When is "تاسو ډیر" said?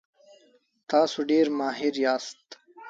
0.91-1.45